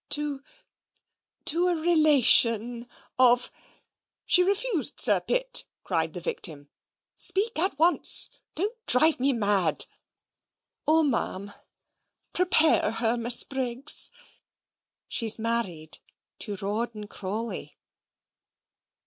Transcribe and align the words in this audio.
"To 0.09 0.41
to 1.45 1.67
a 1.67 1.75
relation 1.75 2.87
of" 3.19 3.51
"She 4.25 4.41
refused 4.41 4.99
Sir 4.99 5.19
Pitt," 5.21 5.65
cried 5.83 6.13
the 6.15 6.19
victim. 6.19 6.69
"Speak 7.17 7.59
at 7.59 7.77
once. 7.77 8.31
Don't 8.55 8.75
drive 8.87 9.19
me 9.19 9.31
mad." 9.31 9.85
"O 10.87 11.03
Ma'am 11.03 11.53
prepare 12.33 12.93
her, 12.93 13.15
Miss 13.15 13.43
Briggs 13.43 14.09
she's 15.07 15.37
married 15.37 15.99
to 16.39 16.55
Rawdon 16.55 17.05
Crawley." 17.07 17.77